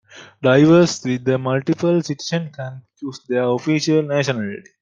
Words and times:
Drivers 0.41 1.03
with 1.05 1.27
multiple 1.27 2.01
citizenship 2.01 2.57
choose 2.99 3.19
their 3.29 3.43
"official" 3.49 4.01
nationality. 4.01 4.71